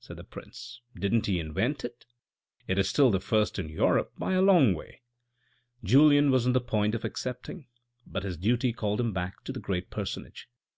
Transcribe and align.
said 0.00 0.16
the 0.16 0.24
prince, 0.24 0.80
"didn't 0.98 1.26
he 1.26 1.38
invent 1.38 1.84
it. 1.84 2.06
It 2.66 2.78
is 2.78 2.88
still 2.88 3.10
the 3.10 3.20
first 3.20 3.58
in 3.58 3.68
Europe 3.68 4.14
by 4.16 4.32
a 4.32 4.40
long 4.40 4.72
way." 4.72 5.02
Julien 5.84 6.30
was 6.30 6.46
on 6.46 6.54
the 6.54 6.60
point 6.62 6.94
of 6.94 7.04
accepting; 7.04 7.66
but 8.06 8.22
his 8.22 8.38
duty 8.38 8.72
called 8.72 8.98
him 8.98 9.12
back 9.12 9.44
to 9.44 9.52
the 9.52 9.60
great 9.60 9.90
personage. 9.90 10.48